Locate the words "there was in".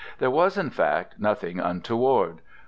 0.17-0.71